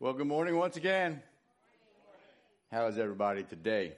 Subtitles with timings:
[0.00, 1.20] Well, good morning once again.
[2.70, 3.94] How is everybody today?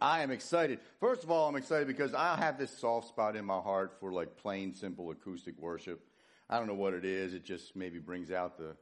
[0.00, 0.80] I am excited.
[0.98, 4.12] First of all, I'm excited because I have this soft spot in my heart for
[4.12, 6.04] like plain, simple acoustic worship.
[6.50, 7.34] I don't know what it is.
[7.34, 8.74] It just maybe brings out the,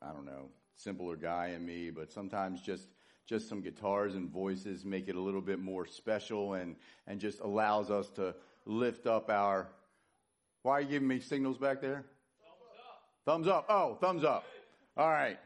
[0.00, 2.88] I don't know, simpler guy in me, but sometimes just,
[3.26, 6.74] just some guitars and voices make it a little bit more special and,
[7.06, 8.34] and just allows us to
[8.64, 9.68] lift up our,
[10.62, 12.06] why are you giving me signals back there?
[13.26, 13.46] Thumbs up.
[13.46, 13.66] Thumbs up.
[13.68, 14.46] Oh, thumbs up.
[14.96, 15.38] All right.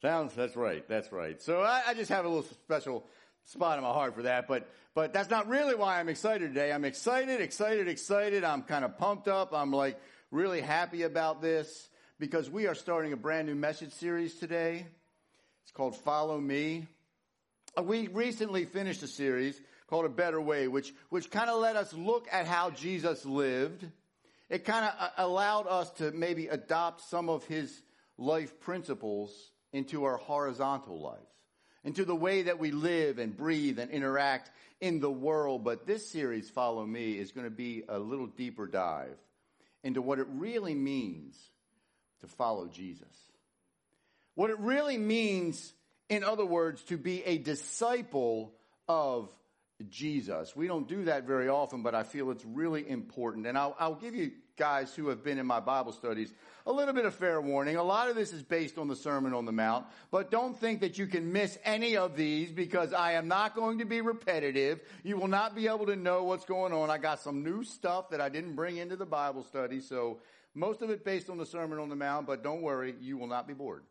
[0.00, 1.42] Sounds, that's right, that's right.
[1.42, 3.04] So I, I, just have a little special
[3.44, 6.70] spot in my heart for that, but, but that's not really why I'm excited today.
[6.70, 8.44] I'm excited, excited, excited.
[8.44, 9.52] I'm kind of pumped up.
[9.52, 9.98] I'm like
[10.30, 11.88] really happy about this
[12.20, 14.86] because we are starting a brand new message series today.
[15.64, 16.86] It's called Follow Me.
[17.76, 21.74] Uh, we recently finished a series called A Better Way, which, which kind of let
[21.74, 23.84] us look at how Jesus lived.
[24.48, 27.82] It kind of uh, allowed us to maybe adopt some of his
[28.18, 29.32] life principles
[29.72, 31.22] into our horizontal lives,
[31.84, 35.64] into the way that we live and breathe and interact in the world.
[35.64, 39.16] But this series, Follow Me, is going to be a little deeper dive
[39.84, 41.36] into what it really means
[42.20, 43.06] to follow Jesus.
[44.34, 45.72] What it really means,
[46.08, 48.52] in other words, to be a disciple
[48.88, 49.30] of
[49.88, 50.54] Jesus.
[50.56, 53.46] We don't do that very often, but I feel it's really important.
[53.46, 56.32] And I'll, I'll give you guys who have been in my Bible studies
[56.66, 57.76] a little bit of fair warning.
[57.76, 60.80] A lot of this is based on the Sermon on the Mount, but don't think
[60.80, 64.80] that you can miss any of these because I am not going to be repetitive.
[65.02, 66.90] You will not be able to know what's going on.
[66.90, 70.18] I got some new stuff that I didn't bring into the Bible study, so
[70.54, 73.28] most of it based on the Sermon on the Mount, but don't worry, you will
[73.28, 73.84] not be bored.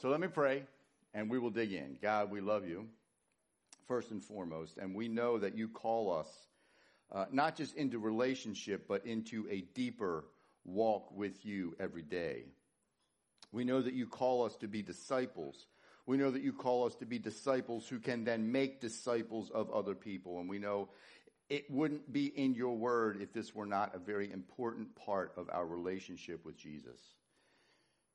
[0.00, 0.64] So let me pray
[1.14, 1.98] and we will dig in.
[2.02, 2.86] God, we love you
[3.86, 6.26] first and foremost, and we know that you call us
[7.12, 10.24] uh, not just into relationship, but into a deeper
[10.64, 12.44] walk with you every day.
[13.52, 15.66] We know that you call us to be disciples.
[16.04, 19.70] We know that you call us to be disciples who can then make disciples of
[19.70, 20.40] other people.
[20.40, 20.88] And we know
[21.48, 25.48] it wouldn't be in your word if this were not a very important part of
[25.50, 27.00] our relationship with Jesus.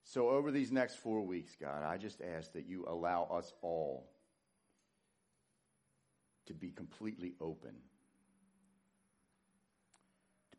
[0.03, 4.09] So over these next four weeks, God, I just ask that you allow us all
[6.47, 7.75] to be completely open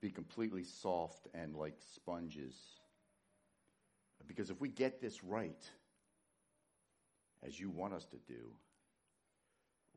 [0.02, 2.54] be completely soft and like sponges.
[4.26, 5.64] Because if we get this right,
[7.46, 8.52] as you want us to do,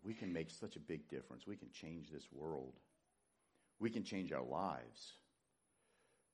[0.03, 1.47] we can make such a big difference.
[1.47, 2.73] We can change this world.
[3.79, 5.13] We can change our lives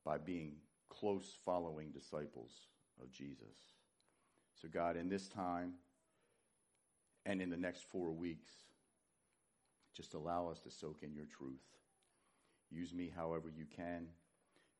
[0.04, 0.56] by being
[0.90, 2.52] close following disciples
[3.02, 3.56] of Jesus.
[4.62, 5.74] So, God, in this time
[7.26, 8.52] and in the next four weeks,
[9.96, 11.62] just allow us to soak in your truth.
[12.72, 14.08] Use me however you can.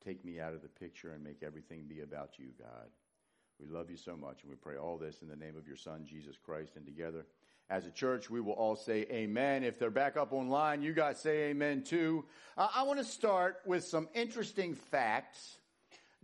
[0.04, 2.88] Take me out of the picture and make everything be about you, God.
[3.60, 5.76] We love you so much, and we pray all this in the name of your
[5.76, 7.26] Son, Jesus Christ, and together.
[7.70, 9.62] As a church, we will all say amen.
[9.62, 12.24] If they're back up online, you guys say amen too.
[12.56, 15.58] Uh, I want to start with some interesting facts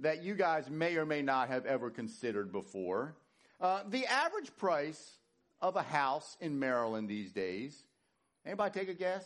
[0.00, 3.14] that you guys may or may not have ever considered before.
[3.60, 5.12] Uh, the average price
[5.60, 7.82] of a house in Maryland these days,
[8.44, 9.24] anybody take a guess?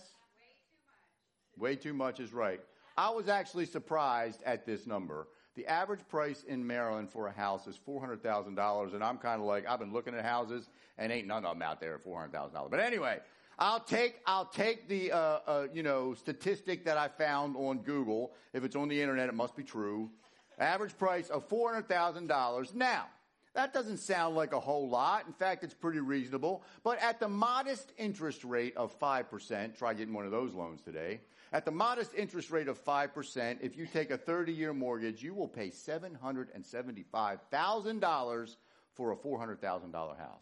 [1.58, 2.60] Way too much is right.
[2.96, 5.28] I was actually surprised at this number.
[5.54, 9.68] The average price in Maryland for a house is $400,000, and I'm kind of like,
[9.68, 12.70] I've been looking at houses, and ain't none of them out there at $400,000.
[12.70, 13.18] But anyway,
[13.58, 18.32] I'll take, I'll take the, uh, uh, you know, statistic that I found on Google.
[18.54, 20.10] If it's on the internet, it must be true.
[20.58, 22.74] Average price of $400,000.
[22.74, 23.06] Now,
[23.54, 25.26] that doesn't sound like a whole lot.
[25.26, 26.62] In fact, it's pretty reasonable.
[26.82, 31.20] But at the modest interest rate of 5%, try getting one of those loans today,
[31.52, 35.34] at the modest interest rate of 5%, if you take a 30 year mortgage, you
[35.34, 38.56] will pay $775,000
[38.94, 40.40] for a $400,000 house.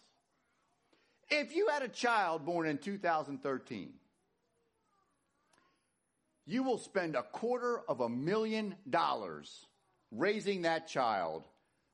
[1.28, 3.92] If you had a child born in 2013,
[6.46, 9.66] you will spend a quarter of a million dollars
[10.10, 11.46] raising that child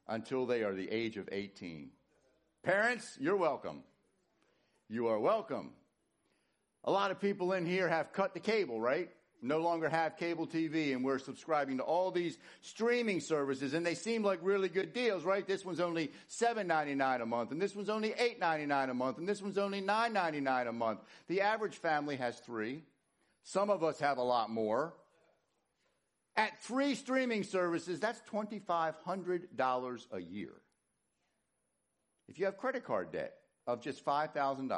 [0.08, 1.90] until they are the age of 18.
[2.62, 3.82] Parents, you're welcome.
[4.88, 5.72] You are welcome.
[6.86, 9.10] A lot of people in here have cut the cable, right?
[9.42, 13.94] No longer have cable TV and we're subscribing to all these streaming services and they
[13.94, 15.46] seem like really good deals, right?
[15.46, 19.42] This one's only $7.99 a month and this one's only $8.99 a month and this
[19.42, 21.00] one's only $9.99 a month.
[21.28, 22.82] The average family has three.
[23.42, 24.94] Some of us have a lot more.
[26.36, 30.52] At three streaming services, that's $2,500 a year.
[32.28, 33.34] If you have credit card debt
[33.66, 34.70] of just $5,000,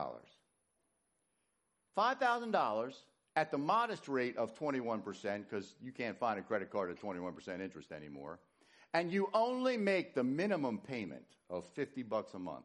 [1.98, 2.94] $5,000
[3.34, 7.60] at the modest rate of 21%, because you can't find a credit card at 21%
[7.60, 8.38] interest anymore.
[8.94, 12.64] and you only make the minimum payment of 50 bucks a month,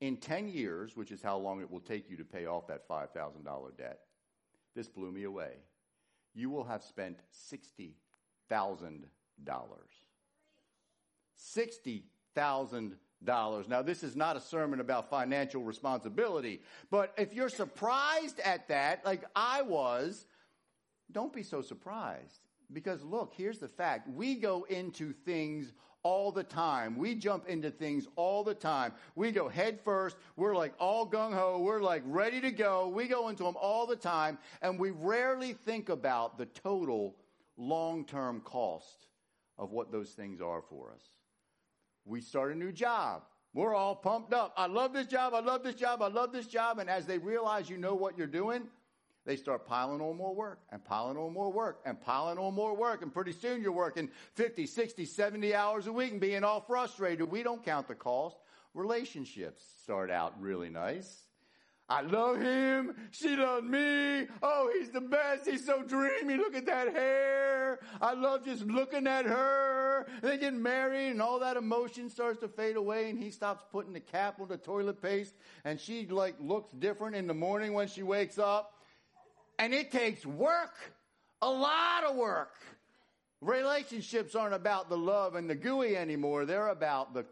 [0.00, 2.88] in 10 years, which is how long it will take you to pay off that
[2.88, 4.00] $5,000 debt,
[4.74, 5.52] this blew me away.
[6.34, 7.94] You will have spent $60,000.
[11.38, 12.92] $60,000.
[13.22, 19.04] Now, this is not a sermon about financial responsibility, but if you're surprised at that,
[19.04, 20.26] like I was,
[21.12, 22.40] don't be so surprised.
[22.72, 24.08] Because look, here's the fact.
[24.08, 25.72] We go into things
[26.02, 26.96] all the time.
[26.96, 28.92] We jump into things all the time.
[29.16, 30.16] We go head first.
[30.36, 31.60] We're like all gung ho.
[31.60, 32.88] We're like ready to go.
[32.88, 34.38] We go into them all the time.
[34.62, 37.16] And we rarely think about the total
[37.56, 39.08] long term cost
[39.58, 41.02] of what those things are for us.
[42.04, 43.22] We start a new job.
[43.52, 44.54] We're all pumped up.
[44.56, 45.34] I love this job.
[45.34, 46.02] I love this job.
[46.02, 46.78] I love this job.
[46.78, 48.62] And as they realize you know what you're doing,
[49.26, 52.74] they start piling on more work and piling on more work and piling on more
[52.76, 53.02] work.
[53.02, 57.30] And pretty soon you're working 50, 60, 70 hours a week and being all frustrated.
[57.30, 58.36] We don't count the cost.
[58.72, 61.24] Relationships start out really nice.
[61.88, 62.94] I love him.
[63.10, 64.28] She loves me.
[64.44, 65.48] Oh, he's the best.
[65.48, 66.36] He's so dreamy.
[66.36, 67.80] Look at that hair.
[68.00, 69.69] I love just looking at her.
[70.22, 73.92] They get married and all that emotion starts to fade away and he stops putting
[73.92, 77.88] the cap on the toilet paste and she like looks different in the morning when
[77.88, 78.74] she wakes up.
[79.58, 80.74] And it takes work.
[81.42, 82.54] A lot of work.
[83.40, 86.44] Relationships aren't about the love and the gooey anymore.
[86.44, 87.24] They're about the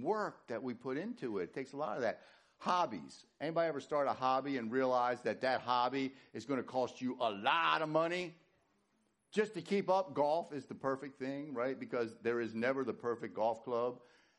[0.00, 1.44] work that we put into it.
[1.44, 2.20] It takes a lot of that.
[2.58, 3.26] Hobbies.
[3.40, 7.16] Anybody ever start a hobby and realize that that hobby is going to cost you
[7.20, 8.34] a lot of money?
[9.36, 11.78] Just to keep up, golf is the perfect thing, right?
[11.78, 13.98] Because there is never the perfect golf club.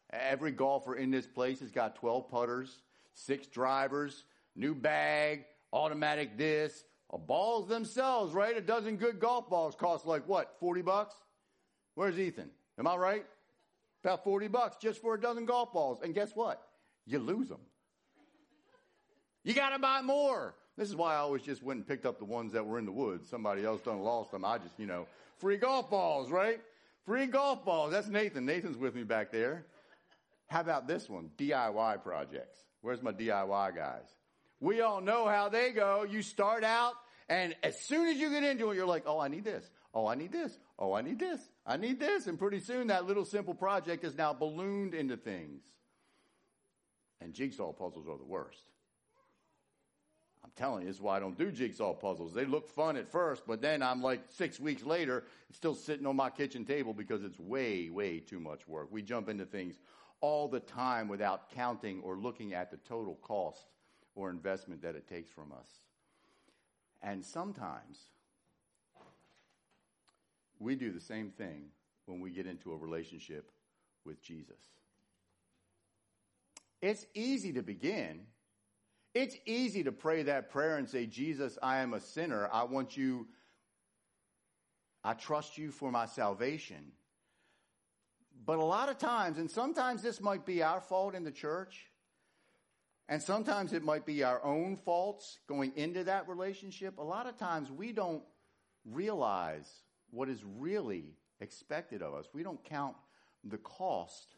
[0.10, 2.82] Every golfer in this place has got 12 putters,
[3.14, 4.24] six drivers,
[4.56, 6.84] new bag, automatic this,
[7.28, 8.58] balls themselves, right?
[8.58, 11.14] A dozen good golf balls cost like what, 40 bucks?
[11.94, 12.50] Where's Ethan?
[12.80, 13.26] Am I right?
[14.04, 16.00] About 40 bucks just for a dozen golf balls.
[16.04, 16.60] And guess what?
[17.06, 17.62] You lose them.
[19.44, 20.56] You got to buy more.
[20.78, 22.86] This is why I always just went and picked up the ones that were in
[22.86, 23.30] the woods.
[23.30, 24.46] Somebody else done lost them.
[24.46, 25.08] I just, you know,
[25.38, 26.62] free golf balls, right?
[27.06, 27.92] Free golf balls.
[27.92, 28.46] That's Nathan.
[28.46, 29.66] Nathan's with me back there.
[30.48, 31.32] How about this one?
[31.38, 32.60] DIY projects.
[32.82, 34.06] Where's my DIY guys?
[34.60, 36.04] We all know how they go.
[36.04, 36.94] You start out
[37.30, 39.70] and as soon as you get into it, you're like, oh, I need this.
[39.94, 40.58] Oh, I need this.
[40.80, 41.42] Oh, I need this.
[41.66, 42.28] I need this.
[42.28, 45.64] And pretty soon that little simple project is now ballooned into things.
[47.20, 48.62] And jigsaw puzzles are the worst.
[50.48, 52.34] I'm telling you, this is why I don't do jigsaw puzzles.
[52.34, 56.16] They look fun at first, but then I'm like six weeks later, still sitting on
[56.16, 58.88] my kitchen table because it's way, way too much work.
[58.90, 59.76] We jump into things
[60.22, 63.68] all the time without counting or looking at the total cost
[64.16, 65.68] or investment that it takes from us.
[67.02, 68.00] And sometimes
[70.60, 71.66] we do the same thing
[72.06, 73.52] when we get into a relationship
[74.06, 74.62] with Jesus.
[76.82, 78.22] It's easy to begin
[79.18, 82.48] it's easy to pray that prayer and say, Jesus, I am a sinner.
[82.54, 83.26] I want you,
[85.04, 86.92] I trust you for my salvation.
[88.46, 91.88] But a lot of times, and sometimes this might be our fault in the church,
[93.10, 97.00] and sometimes it might be our own faults going into that relationship.
[97.00, 98.22] A lot of times we don't
[98.86, 99.68] realize
[100.12, 102.28] what is really expected of us.
[102.34, 102.96] We don't count
[103.44, 104.36] the cost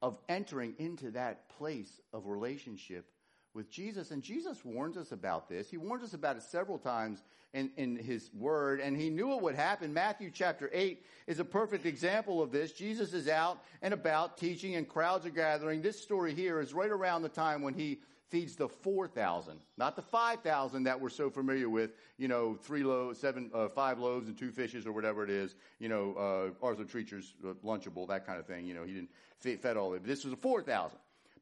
[0.00, 3.06] of entering into that place of relationship
[3.54, 4.10] with Jesus.
[4.10, 5.70] And Jesus warns us about this.
[5.70, 9.42] He warns us about it several times in, in his word, and he knew it
[9.42, 9.92] would happen.
[9.92, 12.72] Matthew chapter 8 is a perfect example of this.
[12.72, 15.82] Jesus is out and about teaching, and crowds are gathering.
[15.82, 20.02] This story here is right around the time when he feeds the 4,000, not the
[20.02, 24.38] 5,000 that we're so familiar with, you know, three loaves, seven, uh, five loaves and
[24.38, 28.38] two fishes or whatever it is, you know, uh, Arthur Treacher's uh, Lunchable, that kind
[28.38, 28.66] of thing.
[28.66, 30.06] You know, he didn't fed all of it.
[30.06, 30.96] This was a 4,000.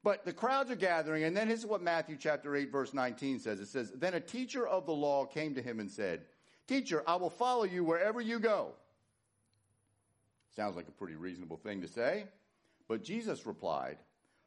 [0.05, 3.41] But the crowds are gathering, and then this is what Matthew chapter 8, verse 19
[3.41, 3.61] says.
[3.61, 6.23] It says, Then a teacher of the law came to him and said,
[6.69, 8.73] Teacher, I will follow you wherever you go.
[10.55, 12.25] Sounds like a pretty reasonable thing to say.
[12.89, 13.99] But Jesus replied,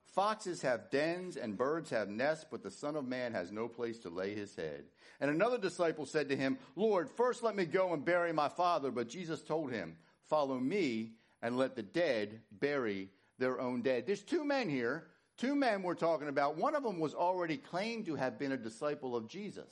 [0.05, 3.98] Foxes have dens and birds have nests, but the Son of Man has no place
[4.00, 4.84] to lay his head.
[5.22, 8.91] And another disciple said to him, Lord, first let me go and bury my father.
[8.91, 9.96] But Jesus told him,
[10.27, 14.05] Follow me and let the dead bury their own dead.
[14.05, 15.08] There's two men here
[15.42, 16.56] Two men we're talking about.
[16.56, 19.66] One of them was already claimed to have been a disciple of Jesus.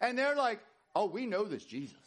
[0.00, 0.60] And they're like,
[0.96, 1.98] oh, we know this Jesus.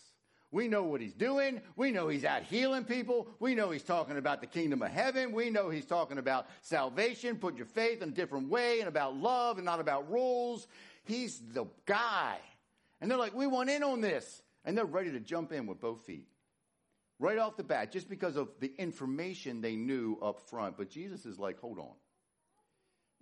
[0.50, 1.62] We know what he's doing.
[1.76, 3.28] We know he's out healing people.
[3.40, 5.32] We know he's talking about the kingdom of heaven.
[5.32, 9.16] We know he's talking about salvation, put your faith in a different way, and about
[9.16, 10.68] love and not about rules.
[11.04, 12.38] He's the guy.
[13.00, 14.42] And they're like, we want in on this.
[14.66, 16.26] And they're ready to jump in with both feet
[17.20, 20.78] right off the bat, just because of the information they knew up front.
[20.78, 21.94] But Jesus is like, hold on.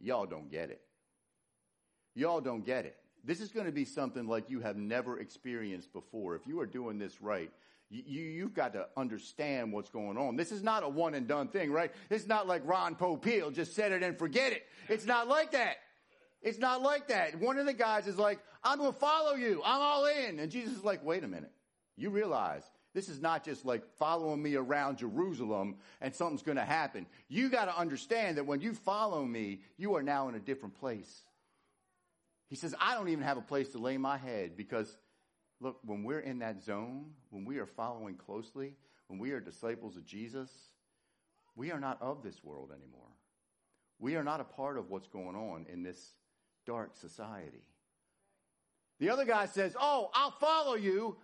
[0.02, 0.82] Y'all don't get it.
[2.16, 2.98] Y'all don't get it.
[3.24, 6.36] This is going to be something like you have never experienced before.
[6.36, 7.52] If you are doing this right,
[7.90, 10.36] you, you've got to understand what's going on.
[10.36, 11.92] This is not a one and done thing, right?
[12.10, 14.64] It's not like Ron Popeil, just set it and forget it.
[14.90, 15.78] It's not like that.
[16.42, 17.40] It's not like that.
[17.40, 19.62] One of the guys is like, I'm going to follow you.
[19.64, 20.40] I'm all in.
[20.40, 21.52] And Jesus is like, wait a minute.
[21.98, 22.64] You realize
[22.94, 27.06] this is not just like following me around Jerusalem and something's going to happen.
[27.30, 30.76] You got to understand that when you follow me, you are now in a different
[30.76, 31.24] place.
[32.50, 34.98] He says, I don't even have a place to lay my head because,
[35.62, 38.76] look, when we're in that zone, when we are following closely,
[39.08, 40.50] when we are disciples of Jesus,
[41.56, 43.08] we are not of this world anymore.
[44.00, 46.14] We are not a part of what's going on in this
[46.66, 47.64] dark society.
[49.00, 51.18] The other guy says, Oh, I'll follow you,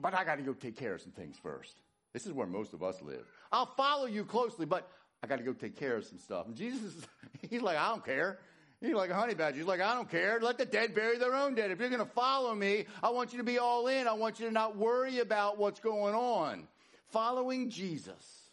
[0.00, 1.76] but I got to go take care of some things first.
[2.12, 3.26] This is where most of us live.
[3.52, 4.88] I'll follow you closely, but
[5.22, 6.46] I got to go take care of some stuff.
[6.46, 6.94] And Jesus,
[7.50, 8.38] he's like, I don't care.
[8.80, 9.56] He's like a honey badger.
[9.56, 10.38] He's like, I don't care.
[10.40, 11.70] Let the dead bury their own dead.
[11.70, 14.06] If you're going to follow me, I want you to be all in.
[14.06, 16.68] I want you to not worry about what's going on.
[17.08, 18.50] Following Jesus,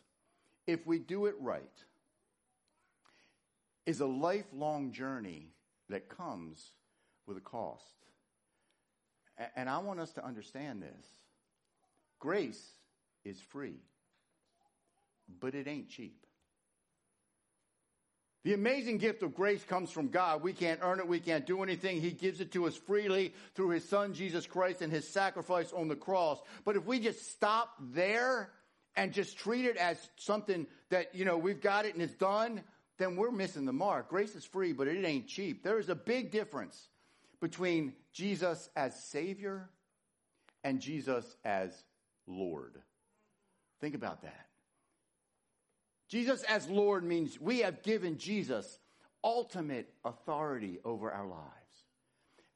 [0.65, 1.63] if we do it right,
[3.85, 5.47] is a lifelong journey
[5.89, 6.71] that comes
[7.27, 7.83] with a cost.
[9.55, 11.05] And I want us to understand this.
[12.23, 12.65] Grace
[13.25, 13.81] is free,
[15.41, 16.25] but it ain't cheap.
[18.45, 20.41] The amazing gift of grace comes from God.
[20.41, 21.07] We can't earn it.
[21.09, 21.99] We can't do anything.
[21.99, 25.89] He gives it to us freely through His Son, Jesus Christ, and His sacrifice on
[25.89, 26.39] the cross.
[26.63, 28.49] But if we just stop there
[28.95, 32.63] and just treat it as something that, you know, we've got it and it's done,
[32.99, 34.07] then we're missing the mark.
[34.07, 35.61] Grace is free, but it ain't cheap.
[35.61, 36.87] There is a big difference
[37.41, 39.69] between Jesus as Savior
[40.63, 41.83] and Jesus as
[42.27, 42.81] Lord.
[43.79, 44.47] Think about that.
[46.09, 48.79] Jesus as Lord means we have given Jesus
[49.23, 51.43] ultimate authority over our lives.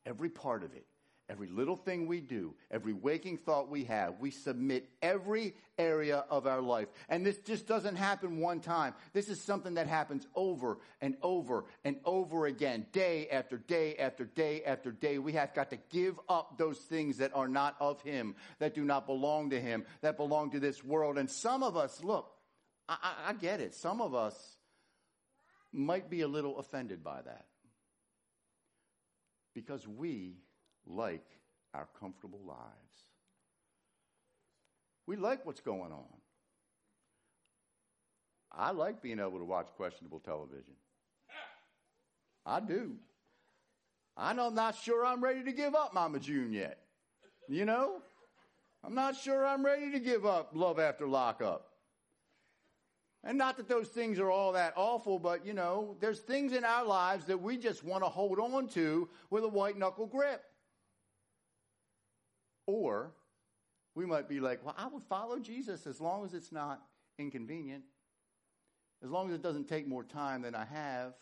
[0.06, 0.87] Every part of it,
[1.30, 6.48] every little thing we do, every waking thought we have, we submit every area of
[6.48, 6.88] our life.
[7.10, 8.94] And this just doesn't happen one time.
[9.14, 14.26] This is something that happens over and over and over again, day after day after
[14.26, 15.18] day after day.
[15.18, 18.86] We have got to give up those things that are not of Him, that do
[18.86, 21.18] not belong to Him, that belong to this world.
[21.18, 22.32] And some of us, look,
[22.88, 23.76] I, I, I get it.
[23.76, 24.36] Some of us
[25.74, 27.46] might be a little offended by that
[29.54, 30.38] because we
[30.90, 31.26] like
[31.74, 32.64] our comfortable lives.
[35.06, 36.06] We like what's going on.
[38.52, 40.74] I like being able to watch questionable television.
[42.46, 42.94] I do.
[44.16, 46.80] I'm not sure I'm ready to give up Mama June yet.
[47.48, 48.02] You know?
[48.84, 51.68] I'm not sure I'm ready to give up Love After Lockup.
[53.24, 56.64] And not that those things are all that awful, but you know, there's things in
[56.64, 60.44] our lives that we just want to hold on to with a white knuckle grip.
[62.68, 63.14] Or
[63.96, 66.82] we might be like, well, I would follow Jesus as long as it's not
[67.18, 67.84] inconvenient,
[69.04, 71.14] as long as it doesn't take more time than I have,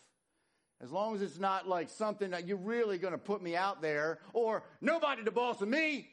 [0.82, 3.80] as long as it's not like something that you're really going to put me out
[3.80, 6.08] there, or nobody to boss of me.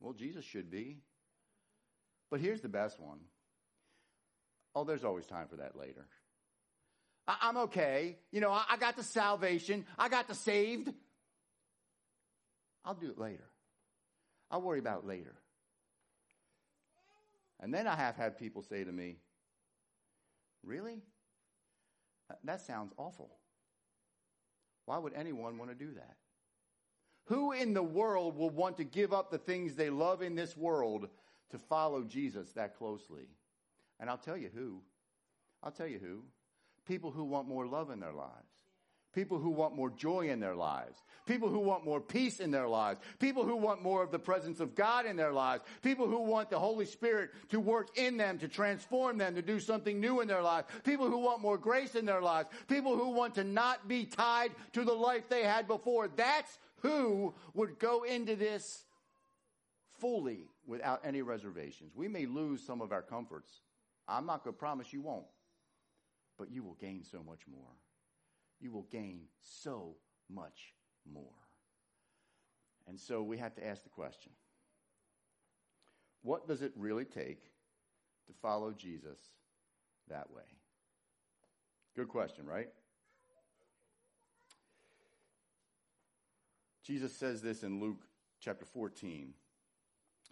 [0.00, 0.98] Well, Jesus should be.
[2.30, 3.20] But here's the best one
[4.74, 6.06] Oh, there's always time for that later.
[7.28, 8.16] I- am okay.
[8.30, 9.84] You know, I-, I got the salvation.
[9.98, 10.92] I got the saved.
[12.84, 13.48] I'll do it later.
[14.50, 15.34] I'll worry about it later.
[17.60, 19.16] And then I have had people say to me,
[20.64, 21.02] Really?
[22.44, 23.30] That sounds awful.
[24.86, 26.16] Why would anyone want to do that?
[27.26, 30.56] Who in the world will want to give up the things they love in this
[30.56, 31.08] world
[31.50, 33.28] to follow Jesus that closely?
[34.00, 34.82] And I'll tell you who.
[35.62, 36.22] I'll tell you who.
[36.86, 38.51] People who want more love in their lives.
[39.14, 41.02] People who want more joy in their lives.
[41.26, 43.00] People who want more peace in their lives.
[43.18, 45.62] People who want more of the presence of God in their lives.
[45.82, 49.60] People who want the Holy Spirit to work in them, to transform them, to do
[49.60, 50.66] something new in their lives.
[50.82, 52.48] People who want more grace in their lives.
[52.68, 56.08] People who want to not be tied to the life they had before.
[56.08, 58.84] That's who would go into this
[60.00, 61.92] fully without any reservations.
[61.94, 63.50] We may lose some of our comforts.
[64.08, 65.26] I'm not going to promise you won't,
[66.38, 67.70] but you will gain so much more.
[68.62, 69.96] You will gain so
[70.30, 70.72] much
[71.12, 71.24] more.
[72.88, 74.32] And so we have to ask the question
[76.22, 77.42] what does it really take
[78.28, 79.18] to follow Jesus
[80.08, 80.42] that way?
[81.96, 82.68] Good question, right?
[86.84, 88.06] Jesus says this in Luke
[88.40, 89.34] chapter 14,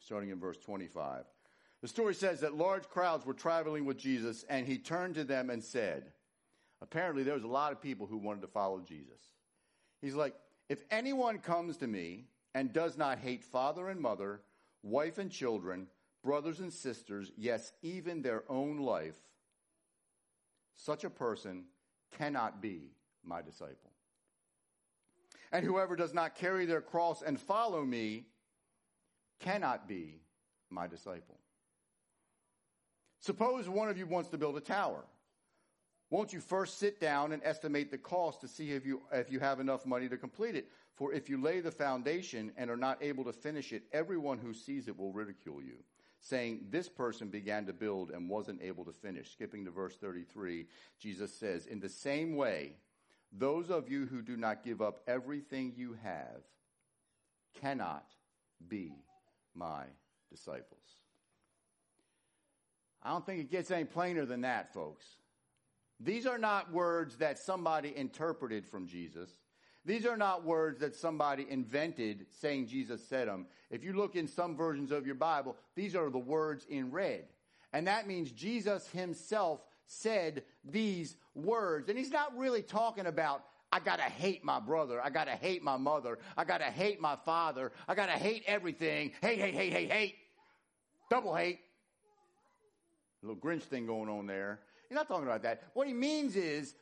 [0.01, 1.25] starting in verse 25.
[1.83, 5.51] The story says that large crowds were traveling with Jesus, and he turned to them
[5.51, 6.13] and said,
[6.83, 9.21] Apparently, there was a lot of people who wanted to follow Jesus.
[10.01, 10.35] He's like,
[10.69, 14.41] If anyone comes to me and does not hate father and mother,
[14.83, 15.87] wife and children,
[16.23, 19.19] brothers and sisters, yes, even their own life,
[20.75, 21.65] such a person
[22.17, 23.91] cannot be my disciple.
[25.53, 28.25] And whoever does not carry their cross and follow me
[29.41, 30.21] cannot be
[30.71, 31.39] my disciple.
[33.21, 35.05] Suppose one of you wants to build a tower.
[36.11, 39.39] Won't you first sit down and estimate the cost to see if you, if you
[39.39, 40.69] have enough money to complete it?
[40.95, 44.53] For if you lay the foundation and are not able to finish it, everyone who
[44.53, 45.77] sees it will ridicule you,
[46.21, 49.31] saying, This person began to build and wasn't able to finish.
[49.31, 50.67] Skipping to verse 33,
[50.99, 52.75] Jesus says, In the same way,
[53.33, 56.43] those of you who do not give up everything you have
[57.61, 58.07] cannot
[58.69, 58.93] be
[59.55, 59.85] my
[60.29, 60.81] disciples.
[63.03, 65.07] I don't think it gets any plainer than that, folks.
[66.01, 69.31] These are not words that somebody interpreted from Jesus.
[69.85, 73.47] These are not words that somebody invented saying Jesus said them.
[73.71, 77.25] If you look in some versions of your Bible, these are the words in red.
[77.73, 81.89] And that means Jesus himself said these words.
[81.89, 85.01] And he's not really talking about, I gotta hate my brother.
[85.03, 86.19] I gotta hate my mother.
[86.37, 87.73] I gotta hate my father.
[87.89, 89.13] I gotta hate everything.
[89.21, 90.15] Hate, hate, hate, hate, hate.
[91.09, 91.61] Double hate.
[93.23, 94.61] A little Grinch thing going on there.
[94.91, 95.63] He's not talking about that.
[95.75, 96.75] What he means is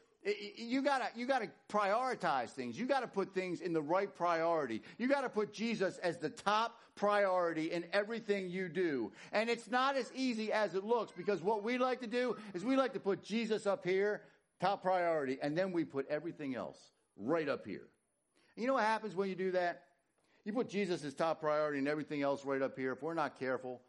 [0.56, 2.78] you gotta you gotta prioritize things.
[2.78, 4.82] You gotta put things in the right priority.
[4.96, 9.12] You gotta put Jesus as the top priority in everything you do.
[9.32, 12.64] And it's not as easy as it looks because what we like to do is
[12.64, 14.22] we like to put Jesus up here,
[14.59, 16.78] top priority, and then we put everything else
[17.14, 17.88] right up here.
[18.56, 19.82] And you know what happens when you do that?
[20.46, 22.92] You put Jesus as top priority and everything else right up here.
[22.92, 23.82] If we're not careful,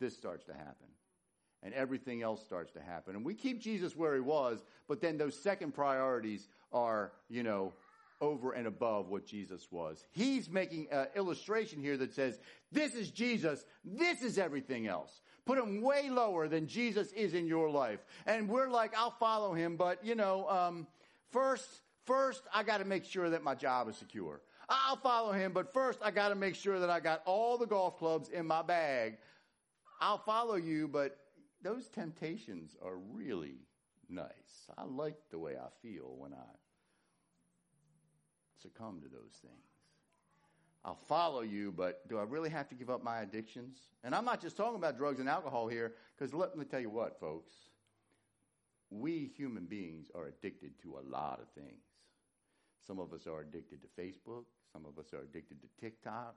[0.00, 0.88] this starts to happen
[1.66, 3.16] and everything else starts to happen.
[3.16, 7.72] And we keep Jesus where he was, but then those second priorities are, you know,
[8.20, 10.04] over and above what Jesus was.
[10.12, 12.38] He's making an illustration here that says,
[12.70, 15.20] this is Jesus, this is everything else.
[15.44, 17.98] Put him way lower than Jesus is in your life.
[18.26, 20.86] And we're like, I'll follow him, but you know, um,
[21.32, 21.66] first,
[22.04, 24.40] first I gotta make sure that my job is secure.
[24.68, 27.98] I'll follow him, but first I gotta make sure that I got all the golf
[27.98, 29.18] clubs in my bag.
[30.00, 31.18] I'll follow you, but
[31.62, 33.58] those temptations are really
[34.08, 34.70] nice.
[34.76, 36.46] I like the way I feel when I
[38.60, 39.54] succumb to those things.
[40.84, 43.76] I'll follow you, but do I really have to give up my addictions?
[44.04, 46.90] And I'm not just talking about drugs and alcohol here, because let me tell you
[46.90, 47.52] what, folks.
[48.90, 51.82] We human beings are addicted to a lot of things.
[52.86, 54.44] Some of us are addicted to Facebook.
[54.72, 56.36] Some of us are addicted to TikTok.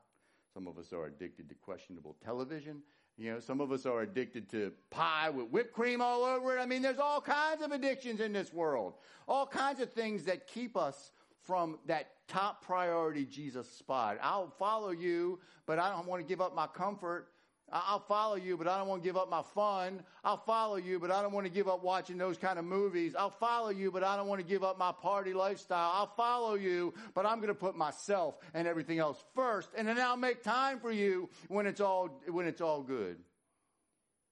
[0.51, 2.82] Some of us are addicted to questionable television.
[3.19, 6.62] You know, some of us are addicted to pie with whipped cream all over it.
[6.62, 8.93] I mean, there's all kinds of addictions in this world.
[9.27, 11.12] All kinds of things that keep us
[11.43, 14.17] from that top priority Jesus spot.
[14.21, 17.27] I'll follow you, but I don't want to give up my comfort.
[17.71, 20.03] I'll follow you, but I don't want to give up my fun.
[20.23, 23.15] I'll follow you, but I don't want to give up watching those kind of movies.
[23.17, 25.91] I'll follow you, but I don't want to give up my party lifestyle.
[25.93, 29.99] I'll follow you, but I'm going to put myself and everything else first, and then
[29.99, 33.17] I'll make time for you when it's all when it's all good.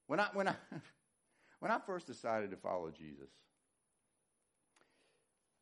[0.08, 0.56] When I when I
[1.60, 3.30] when I first decided to follow Jesus,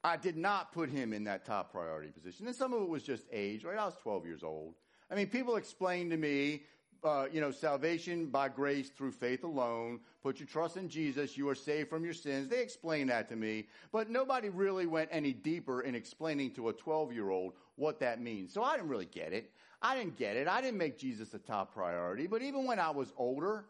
[0.03, 2.45] I did not put him in that top priority position.
[2.45, 3.77] And some of it was just age, right?
[3.77, 4.75] I was 12 years old.
[5.09, 6.63] I mean, people explained to me
[7.05, 9.99] uh, you know, salvation by grace through faith alone.
[10.23, 11.37] Put your trust in Jesus.
[11.37, 12.49] You are saved from your sins.
[12.49, 16.73] They explained that to me, but nobody really went any deeper in explaining to a
[16.73, 18.53] 12 year old what that means.
[18.53, 19.51] So I didn't really get it.
[19.81, 20.47] I didn't get it.
[20.47, 22.27] I didn't make Jesus a top priority.
[22.27, 23.65] But even when I was older,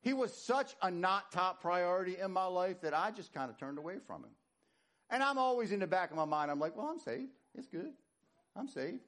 [0.00, 3.56] he was such a not top priority in my life that I just kind of
[3.56, 4.30] turned away from him.
[5.10, 7.30] And I'm always in the back of my mind, I'm like, well, I'm saved.
[7.54, 7.92] It's good.
[8.56, 9.00] I'm saved.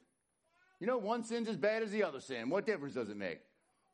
[0.85, 2.51] You know, one sin's as bad as the other sin.
[2.51, 3.41] What difference does it make?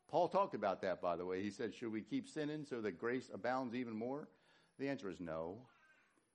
[0.09, 1.41] Paul talked about that, by the way.
[1.41, 4.27] He said, Should we keep sinning so that grace abounds even more?
[4.77, 5.55] The answer is no.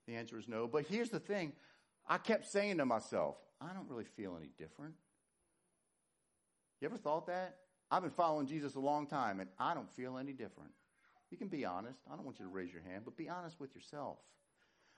[0.07, 0.67] The answer is no.
[0.67, 1.53] But here's the thing
[2.07, 4.95] I kept saying to myself, I don't really feel any different.
[6.81, 7.57] You ever thought that?
[7.91, 10.71] I've been following Jesus a long time and I don't feel any different.
[11.29, 11.99] You can be honest.
[12.11, 14.17] I don't want you to raise your hand, but be honest with yourself.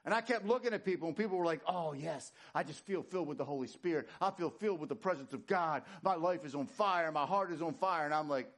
[0.06, 3.04] And I kept looking at people, and people were like, oh, yes, I just feel
[3.04, 4.08] filled with the Holy Spirit.
[4.22, 5.84] I feel filled with the presence of God.
[6.02, 7.12] My life is on fire.
[7.12, 8.06] My heart is on fire.
[8.06, 8.50] And I'm like,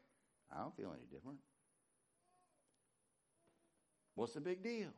[0.55, 1.39] I don't feel any different.
[4.15, 4.89] What's the big deal?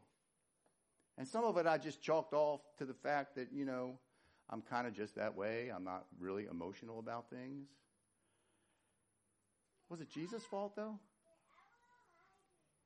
[1.17, 3.97] And some of it I just chalked off to the fact that, you know,
[4.49, 5.71] I'm kind of just that way.
[5.73, 7.67] I'm not really emotional about things.
[9.89, 10.99] Was it Jesus' fault, though?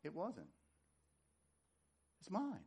[0.03, 0.47] It wasn't.
[2.19, 2.66] It's mine.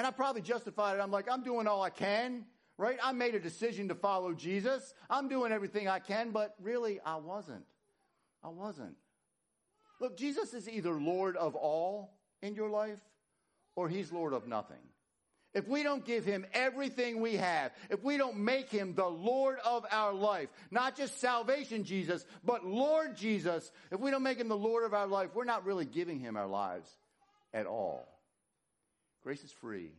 [0.00, 1.02] And I probably justified it.
[1.02, 2.46] I'm like, I'm doing all I can,
[2.78, 2.96] right?
[3.04, 4.94] I made a decision to follow Jesus.
[5.10, 7.66] I'm doing everything I can, but really, I wasn't.
[8.42, 8.96] I wasn't.
[10.00, 12.98] Look, Jesus is either Lord of all in your life
[13.76, 14.80] or he's Lord of nothing.
[15.52, 19.58] If we don't give him everything we have, if we don't make him the Lord
[19.66, 24.48] of our life, not just salvation Jesus, but Lord Jesus, if we don't make him
[24.48, 26.88] the Lord of our life, we're not really giving him our lives
[27.52, 28.08] at all.
[29.22, 29.92] Grace is free,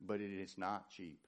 [0.00, 1.26] but it is not cheap.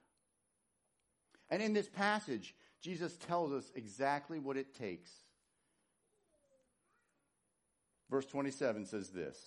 [1.49, 5.11] And in this passage, Jesus tells us exactly what it takes.
[8.09, 9.37] Verse 27 says this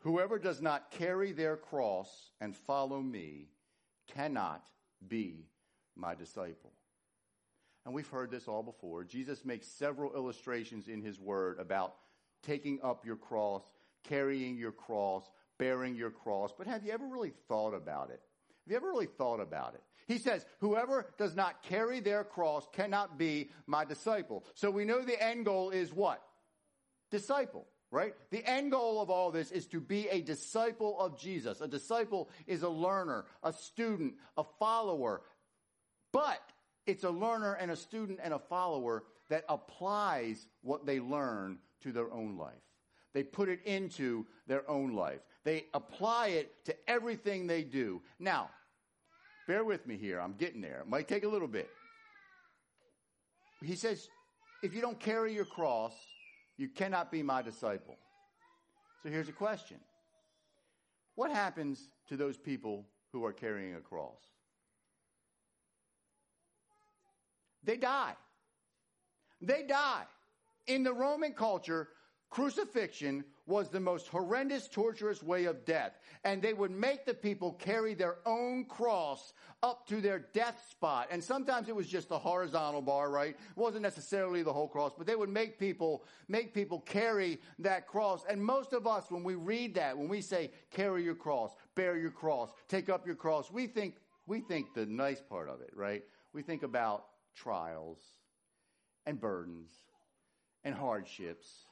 [0.00, 3.48] Whoever does not carry their cross and follow me
[4.08, 4.66] cannot
[5.06, 5.46] be
[5.96, 6.72] my disciple.
[7.84, 9.04] And we've heard this all before.
[9.04, 11.96] Jesus makes several illustrations in his word about
[12.42, 13.62] taking up your cross,
[14.04, 15.30] carrying your cross,
[15.62, 16.52] bearing your cross.
[16.56, 18.20] But have you ever really thought about it?
[18.64, 19.82] Have you ever really thought about it?
[20.08, 24.44] He says, whoever does not carry their cross cannot be my disciple.
[24.54, 26.20] So we know the end goal is what?
[27.10, 28.14] Disciple right?
[28.30, 31.60] The end goal of all this is to be a disciple of Jesus.
[31.60, 35.20] A disciple is a learner, a student, a follower.
[36.10, 36.40] But
[36.86, 41.92] it's a learner and a student and a follower that applies what they learn to
[41.92, 42.54] their own life.
[43.14, 45.20] They put it into their own life.
[45.44, 48.00] They apply it to everything they do.
[48.18, 48.50] Now,
[49.46, 50.20] bear with me here.
[50.20, 50.80] I'm getting there.
[50.80, 51.68] It might take a little bit.
[53.62, 54.08] He says,
[54.62, 55.92] if you don't carry your cross,
[56.56, 57.96] you cannot be my disciple.
[59.02, 59.78] So here's a question
[61.14, 64.18] What happens to those people who are carrying a cross?
[67.64, 68.14] They die.
[69.40, 70.04] They die.
[70.66, 71.88] In the Roman culture,
[72.32, 75.98] crucifixion was the most horrendous, torturous way of death.
[76.24, 81.08] And they would make the people carry their own cross up to their death spot.
[81.10, 83.30] And sometimes it was just the horizontal bar, right?
[83.30, 87.86] It wasn't necessarily the whole cross, but they would make people, make people carry that
[87.86, 88.24] cross.
[88.28, 91.98] And most of us, when we read that, when we say, carry your cross, bear
[91.98, 95.70] your cross, take up your cross, we think, we think the nice part of it,
[95.74, 96.02] right?
[96.32, 97.04] We think about
[97.36, 97.98] trials
[99.04, 99.70] and burdens
[100.64, 101.66] and hardships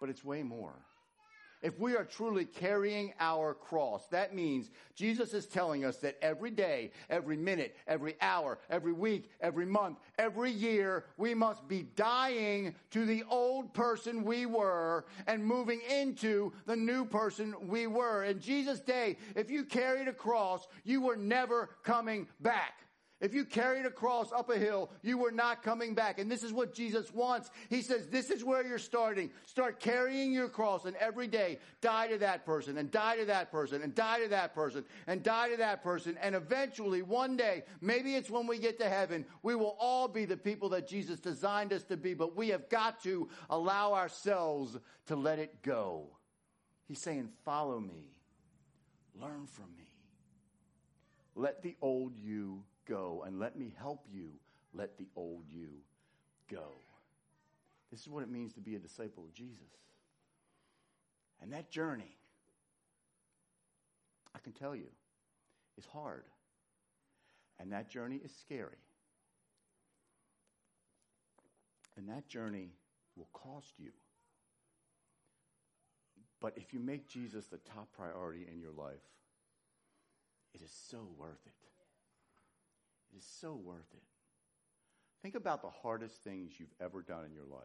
[0.00, 0.74] but it's way more.
[1.62, 6.50] If we are truly carrying our cross, that means Jesus is telling us that every
[6.50, 12.74] day, every minute, every hour, every week, every month, every year, we must be dying
[12.92, 18.24] to the old person we were and moving into the new person we were.
[18.24, 22.72] In Jesus' day, if you carried a cross, you were never coming back.
[23.20, 26.18] If you carried a cross up a hill, you were not coming back.
[26.18, 27.50] And this is what Jesus wants.
[27.68, 29.30] He says, this is where you're starting.
[29.44, 33.52] Start carrying your cross and every day die to that person and die to that
[33.52, 36.16] person and die to that person and die to that person.
[36.22, 40.24] And eventually one day, maybe it's when we get to heaven, we will all be
[40.24, 44.78] the people that Jesus designed us to be, but we have got to allow ourselves
[45.06, 46.06] to let it go.
[46.88, 48.14] He's saying, follow me.
[49.20, 49.84] Learn from me.
[51.34, 54.30] Let the old you go and let me help you
[54.72, 55.68] let the old you
[56.50, 56.74] go.
[57.90, 59.62] This is what it means to be a disciple of Jesus.
[61.42, 62.16] And that journey,
[64.34, 64.86] I can tell you,
[65.76, 66.24] is hard.
[67.58, 68.78] And that journey is scary.
[71.96, 72.70] And that journey
[73.16, 73.90] will cost you.
[76.40, 79.02] But if you make Jesus the top priority in your life,
[80.54, 81.69] it is so worth it.
[83.12, 84.02] It is so worth it.
[85.22, 87.60] Think about the hardest things you've ever done in your life.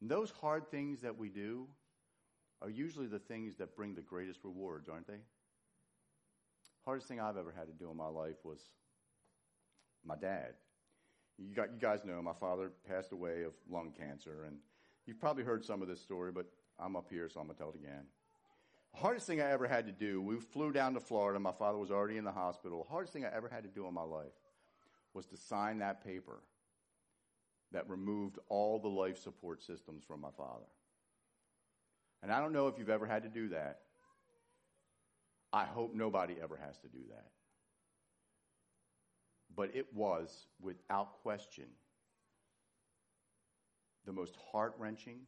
[0.00, 1.66] And those hard things that we do
[2.60, 5.20] are usually the things that bring the greatest rewards, aren't they?
[6.84, 8.60] Hardest thing I've ever had to do in my life was
[10.04, 10.54] my dad.
[11.38, 14.58] You, got, you guys know my father passed away of lung cancer, and
[15.06, 16.46] you've probably heard some of this story, but
[16.78, 18.04] I'm up here, so I'm going to tell it again
[18.94, 21.38] hardest thing I ever had to do, we flew down to Florida.
[21.38, 22.86] My father was already in the hospital.
[22.88, 24.32] Hardest thing I ever had to do in my life
[25.12, 26.42] was to sign that paper
[27.72, 30.66] that removed all the life support systems from my father.
[32.22, 33.80] And I don't know if you've ever had to do that.
[35.52, 37.26] I hope nobody ever has to do that.
[39.54, 41.66] But it was, without question,
[44.04, 45.20] the most heart wrenching,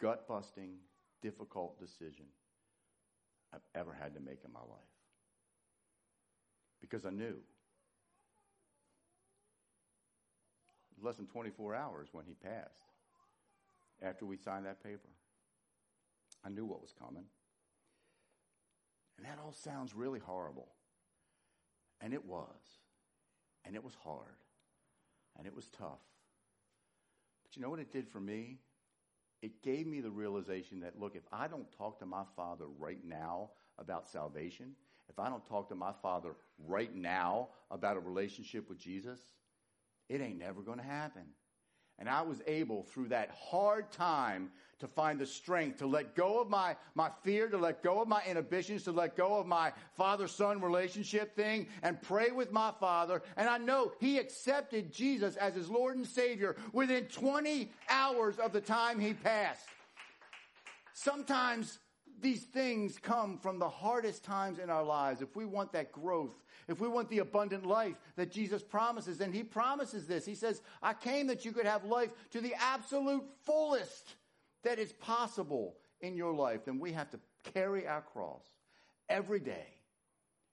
[0.00, 0.76] gut busting,
[1.22, 2.26] difficult decision
[3.54, 4.94] I've ever had to make in my life.
[6.80, 7.36] Because I knew.
[11.00, 12.80] Less than 24 hours when he passed.
[14.02, 15.08] after we signed that paper.
[16.44, 17.24] I knew what was coming.
[19.16, 20.68] And that all sounds really horrible.
[22.00, 22.80] And it was.
[23.64, 24.36] And it was hard.
[25.38, 26.02] And it was tough.
[27.42, 28.58] But you know what it did for me?
[29.44, 33.04] It gave me the realization that, look, if I don't talk to my father right
[33.04, 34.74] now about salvation,
[35.10, 36.30] if I don't talk to my father
[36.66, 39.20] right now about a relationship with Jesus,
[40.08, 41.24] it ain't never going to happen.
[41.98, 46.40] And I was able through that hard time to find the strength to let go
[46.40, 49.72] of my, my fear, to let go of my inhibitions, to let go of my
[49.96, 53.22] father son relationship thing and pray with my father.
[53.36, 58.52] And I know he accepted Jesus as his Lord and Savior within 20 hours of
[58.52, 59.66] the time he passed.
[60.92, 61.78] Sometimes
[62.20, 65.22] these things come from the hardest times in our lives.
[65.22, 66.34] If we want that growth,
[66.68, 70.60] if we want the abundant life that Jesus promises, and He promises this, He says,
[70.82, 74.14] I came that you could have life to the absolute fullest
[74.62, 77.20] that is possible in your life, then we have to
[77.52, 78.44] carry our cross
[79.08, 79.66] every day,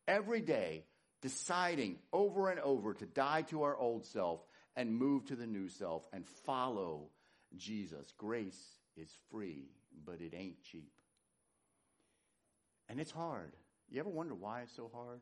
[0.07, 0.85] every day,
[1.21, 4.41] deciding over and over to die to our old self
[4.75, 7.09] and move to the new self and follow
[7.57, 8.13] Jesus.
[8.17, 9.69] Grace is free,
[10.05, 10.91] but it ain't cheap.
[12.91, 13.53] And it's hard.
[13.89, 15.21] You ever wonder why it's so hard?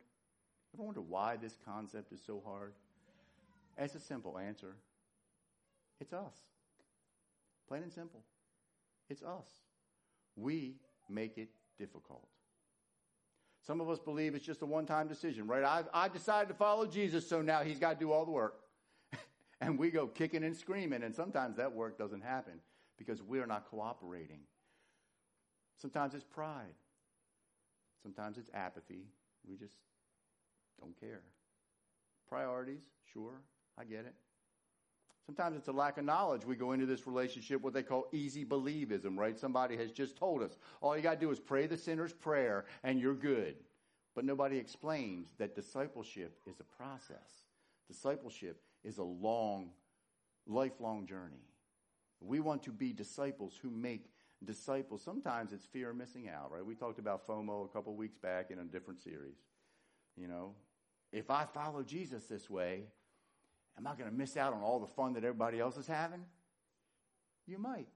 [0.73, 2.73] Ever wonder why this concept is so hard?
[3.77, 4.75] It's a simple answer.
[6.01, 6.33] It's us.
[7.67, 8.21] Plain and simple.
[9.07, 9.47] It's us.
[10.35, 10.77] We
[11.09, 12.27] make it difficult.
[13.67, 15.63] Some of us believe it's just a one time decision, right?
[15.63, 18.61] I've, I decided to follow Jesus, so now he's got to do all the work.
[19.61, 22.53] and we go kicking and screaming, and sometimes that work doesn't happen
[22.97, 24.39] because we're not cooperating.
[25.77, 26.73] Sometimes it's pride.
[28.01, 29.05] Sometimes it's apathy.
[29.47, 29.75] We just
[30.79, 31.21] don't care.
[32.27, 32.81] Priorities,
[33.13, 33.41] sure,
[33.77, 34.13] I get it.
[35.25, 36.43] Sometimes it's a lack of knowledge.
[36.43, 39.37] We go into this relationship what they call easy believism, right?
[39.37, 42.65] Somebody has just told us, all you got to do is pray the sinner's prayer
[42.83, 43.55] and you're good.
[44.15, 47.45] But nobody explains that discipleship is a process.
[47.87, 49.69] Discipleship is a long,
[50.47, 51.45] lifelong journey.
[52.21, 54.09] We want to be disciples who make
[54.43, 55.01] disciples.
[55.03, 56.65] Sometimes it's fear of missing out, right?
[56.65, 59.35] We talked about FOMO a couple weeks back in a different series.
[60.15, 60.55] You know,
[61.11, 62.83] if I follow Jesus this way,
[63.77, 66.23] am I going to miss out on all the fun that everybody else is having?
[67.47, 67.87] You might.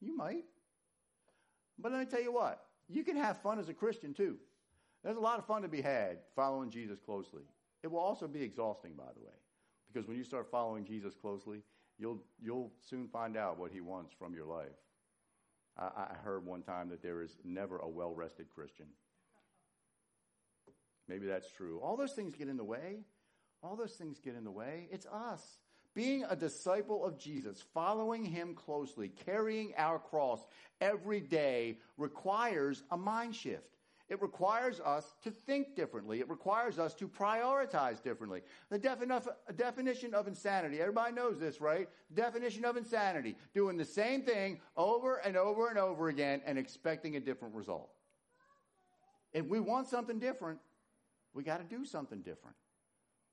[0.00, 0.44] You might.
[1.78, 4.36] But let me tell you what, you can have fun as a Christian too.
[5.04, 7.42] There's a lot of fun to be had following Jesus closely.
[7.84, 9.36] It will also be exhausting, by the way,
[9.92, 11.62] because when you start following Jesus closely,
[11.98, 14.74] you'll, you'll soon find out what he wants from your life.
[15.78, 18.86] I, heard one time that there is never a well rested Christian.
[21.08, 21.80] Maybe that's true.
[21.82, 23.04] All those things get in the way.
[23.62, 24.88] All those things get in the way.
[24.90, 25.42] It's us.
[25.94, 30.44] Being a disciple of Jesus, following him closely, carrying our cross
[30.80, 33.77] every day requires a mind shift.
[34.08, 36.20] It requires us to think differently.
[36.20, 38.40] It requires us to prioritize differently.
[38.70, 38.78] The
[39.56, 41.88] definition of insanity, everybody knows this, right?
[42.14, 47.16] Definition of insanity, doing the same thing over and over and over again and expecting
[47.16, 47.90] a different result.
[49.34, 50.58] If we want something different,
[51.34, 52.56] we got to do something different.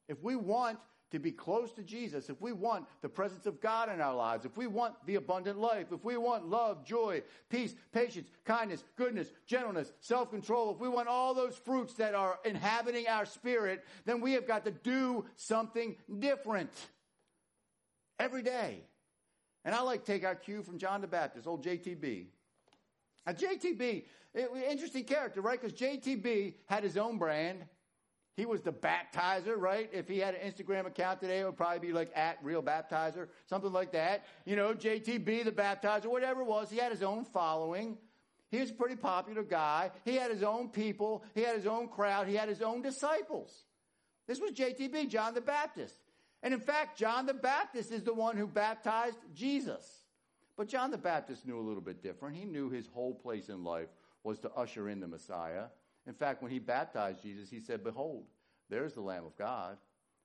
[0.10, 0.78] If we want
[1.16, 4.46] to be close to Jesus, if we want the presence of God in our lives,
[4.46, 9.32] if we want the abundant life, if we want love, joy, peace, patience, kindness, goodness,
[9.48, 14.22] gentleness, self control, if we want all those fruits that are inhabiting our spirit, then
[14.22, 16.72] we have got to do something different
[18.20, 18.82] every day.
[19.64, 22.26] And I like to take our cue from John the Baptist, old JTB.
[23.26, 24.04] Now, JTB,
[24.70, 25.60] interesting character, right?
[25.60, 27.66] Because JTB had his own brand.
[28.36, 29.90] He was the baptizer, right?
[29.94, 33.30] If he had an Instagram account today, it would probably be like at real baptizer,
[33.46, 34.26] something like that.
[34.46, 36.70] You know, JTB, the baptizer, whatever it was.
[36.70, 37.98] He had his own following.
[38.52, 39.92] He was a pretty popular guy.
[40.04, 41.24] He had his own people.
[41.34, 42.28] He had his own crowd.
[42.28, 43.64] He had his own disciples.
[44.28, 45.96] This was JTB, John the Baptist.
[46.44, 50.04] And in fact, John the Baptist is the one who baptized Jesus.
[50.58, 52.36] But John the Baptist knew a little bit different.
[52.36, 53.90] He knew his whole place in life
[54.24, 55.66] was to usher in the Messiah.
[56.08, 58.26] In fact, when he baptized Jesus, he said, Behold,
[58.70, 59.78] there's the Lamb of God.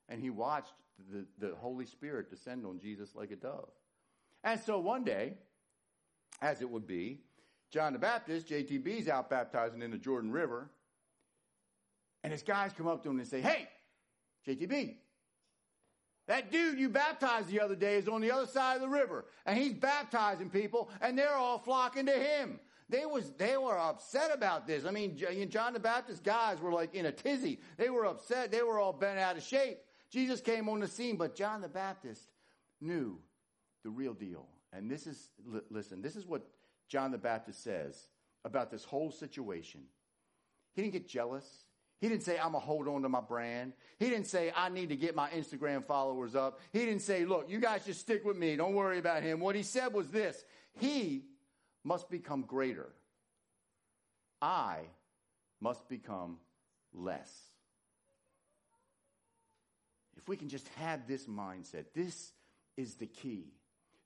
[0.08, 0.72] And he watched
[1.10, 3.70] the, the Holy Spirit descend on Jesus like a dove.
[4.44, 5.34] And so one day,
[6.42, 7.20] as it would be,
[7.70, 10.70] John the Baptist, JTB's out baptizing in the Jordan River.
[12.22, 13.68] And his guys come up to him and say, Hey,
[14.46, 14.96] JTB,
[16.26, 19.24] that dude you baptized the other day is on the other side of the river.
[19.46, 22.60] And he's baptizing people, and they're all flocking to him.
[22.90, 24.84] They was they were upset about this.
[24.84, 25.16] I mean,
[25.48, 27.60] John the Baptist guys were like in a tizzy.
[27.76, 28.50] They were upset.
[28.50, 29.78] They were all bent out of shape.
[30.10, 32.22] Jesus came on the scene, but John the Baptist
[32.80, 33.18] knew
[33.84, 34.46] the real deal.
[34.72, 35.30] And this is,
[35.70, 36.42] listen, this is what
[36.88, 38.08] John the Baptist says
[38.44, 39.82] about this whole situation.
[40.74, 41.46] He didn't get jealous.
[42.00, 43.72] He didn't say, I'm going to hold on to my brand.
[43.98, 46.58] He didn't say, I need to get my Instagram followers up.
[46.72, 48.56] He didn't say, look, you guys just stick with me.
[48.56, 49.38] Don't worry about him.
[49.40, 50.44] What he said was this
[50.78, 51.24] He
[51.84, 52.88] must become greater.
[54.40, 54.80] I
[55.60, 56.38] must become
[56.92, 57.30] less.
[60.16, 62.32] If we can just have this mindset, this
[62.76, 63.52] is the key.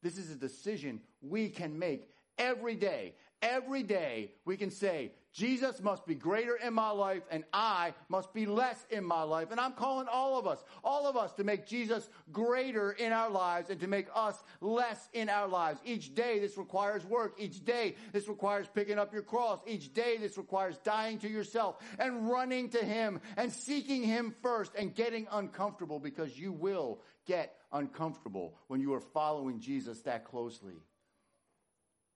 [0.02, 2.08] This is a decision we can make
[2.38, 3.14] every day.
[3.42, 8.32] Every day we can say, Jesus must be greater in my life and I must
[8.32, 9.50] be less in my life.
[9.50, 13.28] And I'm calling all of us, all of us to make Jesus greater in our
[13.28, 15.80] lives and to make us less in our lives.
[15.84, 17.34] Each day this requires work.
[17.36, 19.58] Each day this requires picking up your cross.
[19.66, 24.70] Each day this requires dying to yourself and running to Him and seeking Him first
[24.78, 30.74] and getting uncomfortable because you will get uncomfortable when you are following Jesus that closely.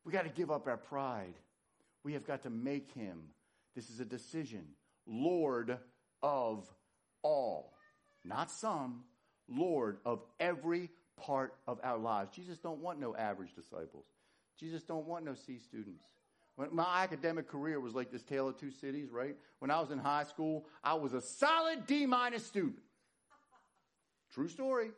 [0.04, 1.35] We got to give up our pride.
[2.08, 3.18] We have got to make him,
[3.76, 4.64] this is a decision,
[5.06, 5.76] Lord
[6.22, 6.66] of
[7.22, 7.74] all.
[8.24, 9.04] Not some,
[9.46, 12.30] Lord of every part of our lives.
[12.34, 14.06] Jesus don't want no average disciples.
[14.58, 16.02] Jesus don't want no C students.
[16.56, 19.36] When my academic career was like this tale of two cities, right?
[19.58, 22.78] When I was in high school, I was a solid D minus student.
[24.32, 24.92] True story.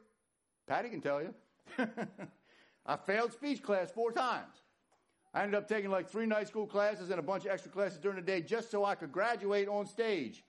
[0.68, 1.34] Patty can tell you.
[2.86, 4.54] I failed speech class four times.
[5.32, 7.98] I ended up taking like three night school classes and a bunch of extra classes
[7.98, 10.42] during the day just so I could graduate on stage.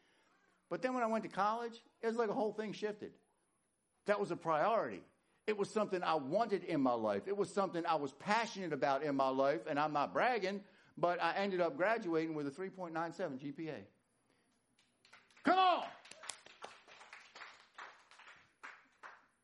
[0.69, 3.11] But then when I went to college, it was like a whole thing shifted.
[4.07, 5.01] That was a priority.
[5.45, 7.23] It was something I wanted in my life.
[7.27, 10.61] It was something I was passionate about in my life, and I'm not bragging,
[10.97, 12.93] but I ended up graduating with a 3.97
[13.39, 13.73] GPA.
[15.43, 15.83] Come on!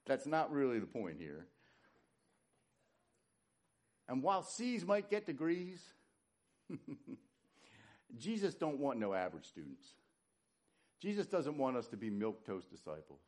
[0.06, 1.48] That's not really the point here.
[4.10, 5.82] And while C's might get degrees,
[8.18, 9.86] Jesus don't want no average students.
[11.00, 13.22] Jesus doesn't want us to be milk toast disciples.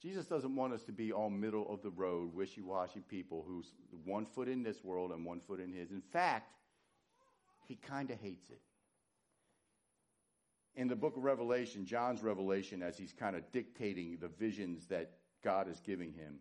[0.00, 3.72] Jesus doesn't want us to be all middle of the road, wishy-washy people who's
[4.04, 5.92] one foot in this world and one foot in his.
[5.92, 6.56] In fact,
[7.68, 8.60] he kind of hates it.
[10.74, 15.12] In the book of Revelation, John's revelation, as he's kind of dictating the visions that
[15.44, 16.40] God is giving him,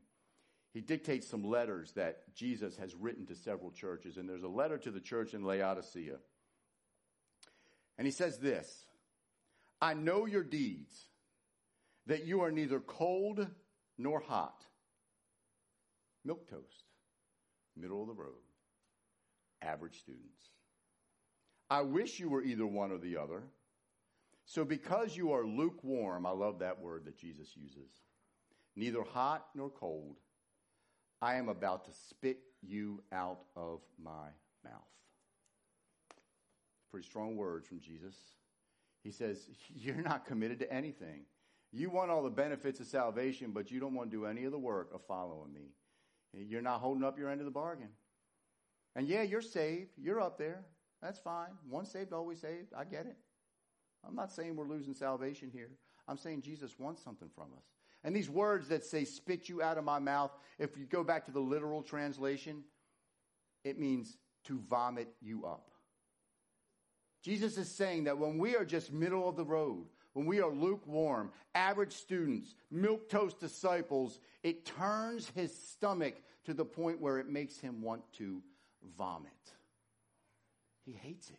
[0.74, 4.18] he dictates some letters that Jesus has written to several churches.
[4.18, 6.16] And there's a letter to the church in Laodicea.
[7.98, 8.86] And he says this
[9.82, 11.08] I know your deeds,
[12.08, 13.46] that you are neither cold
[13.98, 14.66] nor hot.
[16.24, 16.86] Milk toast,
[17.76, 18.44] middle of the road,
[19.62, 20.40] average students.
[21.70, 23.44] I wish you were either one or the other.
[24.46, 27.90] So, because you are lukewarm, I love that word that Jesus uses,
[28.76, 30.18] neither hot nor cold,
[31.22, 34.30] I am about to spit you out of my
[34.64, 34.82] mouth.
[36.90, 38.16] Pretty strong words from Jesus.
[39.04, 41.26] He says, You're not committed to anything.
[41.72, 44.52] You want all the benefits of salvation, but you don't want to do any of
[44.52, 45.72] the work of following me.
[46.34, 47.90] You're not holding up your end of the bargain.
[48.96, 49.92] And yeah, you're saved.
[49.98, 50.66] You're up there.
[51.02, 51.50] That's fine.
[51.70, 52.74] Once saved, always saved.
[52.78, 53.18] I get it.
[54.06, 55.72] I'm not saying we're losing salvation here.
[56.08, 57.66] I'm saying Jesus wants something from us.
[58.04, 61.26] And these words that say, spit you out of my mouth, if you go back
[61.26, 62.64] to the literal translation,
[63.64, 65.70] it means to vomit you up.
[67.22, 70.52] Jesus is saying that when we are just middle of the road, when we are
[70.52, 77.30] lukewarm, average students, milk toast disciples, it turns his stomach to the point where it
[77.30, 78.42] makes him want to
[78.98, 79.32] vomit.
[80.86, 81.38] He hates it.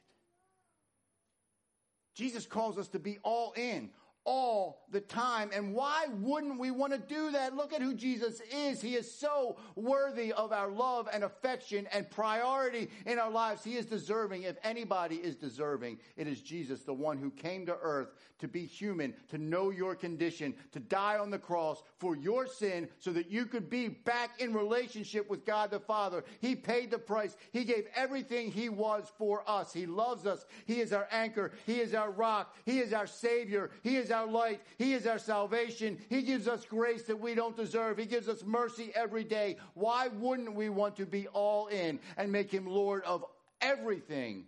[2.14, 3.90] Jesus calls us to be all in,
[4.24, 5.50] all the time.
[5.52, 7.56] And why wouldn't we want to do that?
[7.56, 8.80] Look at who Jesus is.
[8.80, 13.64] He is so worthy of our love and affection and priority in our lives.
[13.64, 14.44] He is deserving.
[14.44, 18.08] If anybody is deserving, it is Jesus, the one who came to earth
[18.38, 22.88] to be human, to know your condition, to die on the cross for your sin
[22.98, 26.24] so that you could be back in relationship with God the Father.
[26.40, 27.36] He paid the price.
[27.52, 29.72] He gave everything he was for us.
[29.72, 30.44] He loves us.
[30.66, 31.52] He is our anchor.
[31.66, 32.54] He is our rock.
[32.66, 33.70] He is our savior.
[33.82, 34.60] He is our light.
[34.78, 35.98] He is our salvation.
[36.08, 37.98] He gives us grace that we don't deserve.
[37.98, 39.56] He gives us mercy every day.
[39.74, 43.24] Why wouldn't we want to be all in and make him Lord of
[43.60, 44.44] everything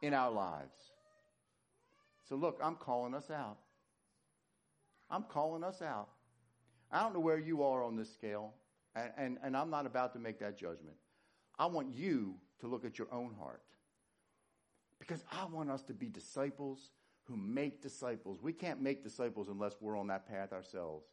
[0.00, 0.72] in our lives?
[2.28, 3.58] So look, I'm calling us out.
[5.10, 6.08] I'm calling us out.
[6.92, 8.54] I don't know where you are on this scale,
[8.94, 10.96] and, and, and I'm not about to make that judgment.
[11.58, 13.62] I want you to look at your own heart.
[14.98, 16.90] Because I want us to be disciples
[17.28, 18.42] who make disciples.
[18.42, 21.06] We can't make disciples unless we're on that path ourselves.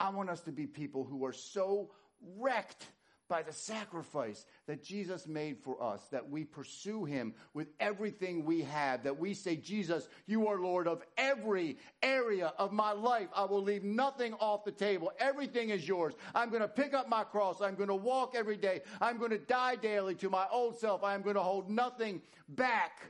[0.00, 1.90] I want us to be people who are so
[2.38, 2.86] wrecked
[3.28, 8.62] by the sacrifice that Jesus made for us, that we pursue him with everything we
[8.62, 13.28] have, that we say, Jesus, you are Lord of every area of my life.
[13.36, 15.12] I will leave nothing off the table.
[15.18, 16.14] Everything is yours.
[16.34, 17.60] I'm going to pick up my cross.
[17.60, 18.80] I'm going to walk every day.
[19.00, 21.04] I'm going to die daily to my old self.
[21.04, 23.02] I'm going to hold nothing back.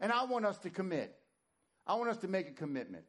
[0.00, 1.16] And I want us to commit.
[1.86, 3.04] I want us to make a commitment.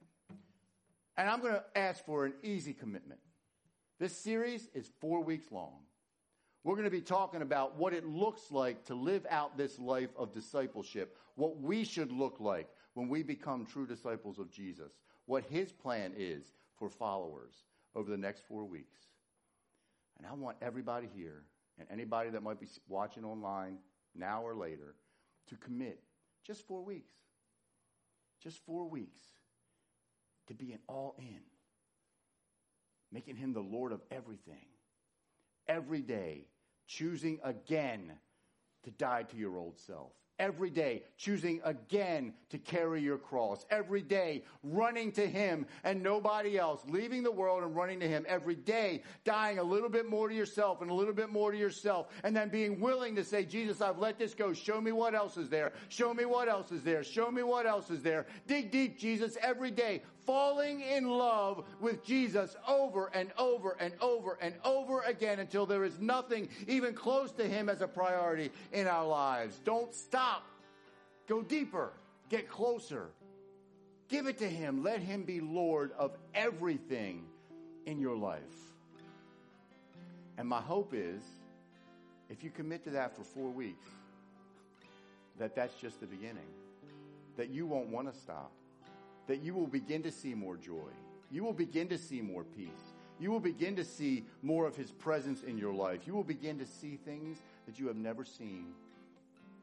[1.15, 3.19] And I'm going to ask for an easy commitment.
[3.99, 5.79] This series is four weeks long.
[6.63, 10.09] We're going to be talking about what it looks like to live out this life
[10.17, 14.91] of discipleship, what we should look like when we become true disciples of Jesus,
[15.25, 16.45] what his plan is
[16.77, 17.53] for followers
[17.95, 18.99] over the next four weeks.
[20.17, 21.43] And I want everybody here
[21.77, 23.77] and anybody that might be watching online
[24.15, 24.95] now or later
[25.49, 25.99] to commit
[26.45, 27.11] just four weeks.
[28.43, 29.21] Just four weeks
[30.47, 31.39] to being all in,
[33.11, 34.65] making him the Lord of everything
[35.67, 36.47] every day
[36.87, 38.11] choosing again
[38.83, 40.11] to die to your old self.
[40.39, 43.67] Every day, choosing again to carry your cross.
[43.69, 46.81] Every day, running to Him and nobody else.
[46.87, 48.25] Leaving the world and running to Him.
[48.27, 51.57] Every day, dying a little bit more to yourself and a little bit more to
[51.57, 52.07] yourself.
[52.23, 54.53] And then being willing to say, Jesus, I've let this go.
[54.53, 55.71] Show me what else is there.
[55.89, 57.03] Show me what else is there.
[57.03, 58.25] Show me what else is there.
[58.47, 64.37] Dig deep, Jesus, every day falling in love with Jesus over and over and over
[64.41, 68.87] and over again until there is nothing even close to Him as a priority in
[68.87, 69.59] our lives.
[69.65, 70.45] Don't stop.
[71.27, 71.91] Go deeper.
[72.29, 73.07] Get closer.
[74.09, 74.83] Give it to Him.
[74.83, 77.25] Let Him be Lord of everything
[77.85, 78.41] in your life.
[80.37, 81.21] And my hope is
[82.29, 83.87] if you commit to that for four weeks,
[85.39, 86.49] that that's just the beginning.
[87.37, 88.51] That you won't want to stop
[89.27, 90.89] that you will begin to see more joy.
[91.31, 92.93] You will begin to see more peace.
[93.19, 96.01] You will begin to see more of His presence in your life.
[96.05, 98.67] You will begin to see things that you have never seen.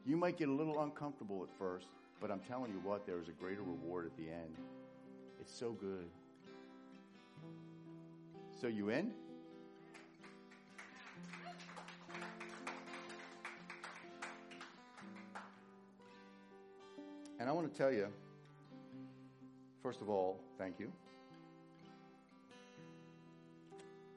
[0.05, 1.87] You might get a little uncomfortable at first,
[2.19, 4.55] but I'm telling you what, there is a greater reward at the end.
[5.39, 6.07] It's so good.
[8.59, 9.11] So, you in?
[17.39, 18.07] And I want to tell you,
[19.81, 20.91] First of all, thank you.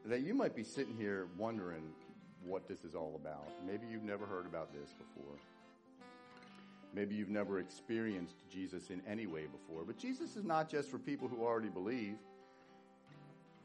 [0.04, 1.84] That you might be sitting here wondering
[2.44, 3.48] what this is all about.
[3.66, 5.38] Maybe you've never heard about this before.
[6.94, 9.84] Maybe you've never experienced Jesus in any way before.
[9.86, 12.16] But Jesus is not just for people who already believe.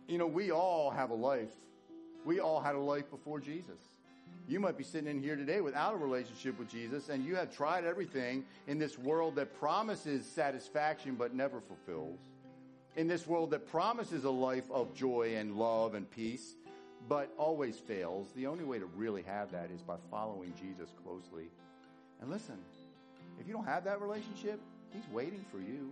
[0.08, 1.52] You know, we all have a life.
[2.26, 3.89] We all had a life before Jesus.
[4.50, 7.56] You might be sitting in here today without a relationship with Jesus, and you have
[7.56, 12.18] tried everything in this world that promises satisfaction but never fulfills.
[12.95, 16.56] In this world that promises a life of joy and love and peace,
[17.08, 18.32] but always fails.
[18.36, 21.52] The only way to really have that is by following Jesus closely.
[22.20, 22.58] And listen,
[23.39, 24.60] if you don't have that relationship,
[24.91, 25.91] He's waiting for you.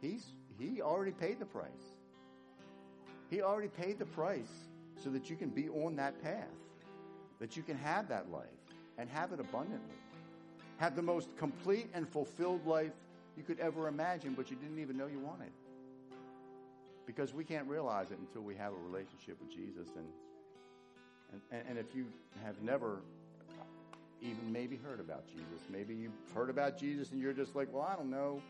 [0.00, 0.26] He's,
[0.58, 1.68] he already paid the price.
[3.30, 4.50] He already paid the price
[5.04, 6.48] so that you can be on that path
[7.40, 8.44] that you can have that life
[8.98, 9.96] and have it abundantly.
[10.76, 12.92] Have the most complete and fulfilled life
[13.36, 15.50] you could ever imagine, but you didn't even know you wanted.
[17.06, 19.88] Because we can't realize it until we have a relationship with Jesus.
[19.96, 22.06] And, and, and if you
[22.44, 23.00] have never
[24.22, 27.88] even maybe heard about Jesus, maybe you've heard about Jesus and you're just like, well,
[27.90, 28.42] I don't know.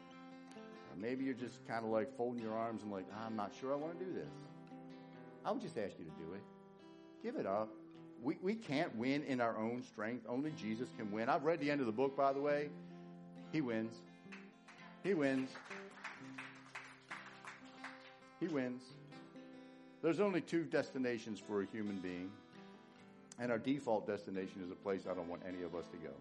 [0.57, 3.53] Or maybe you're just kind of like folding your arms and like, ah, I'm not
[3.61, 4.32] sure I want to do this.
[5.45, 6.43] I would just ask you to do it.
[7.22, 7.70] Give it up
[8.23, 10.27] we, we can't win in our own strength.
[10.29, 11.29] Only Jesus can win.
[11.29, 12.68] I've read the end of the book, by the way.
[13.53, 13.95] He wins.
[15.03, 15.51] He wins.
[18.39, 18.83] He wins.
[20.03, 22.31] There's only two destinations for a human being,
[23.39, 26.12] and our default destination is a place I don't want any of us to go.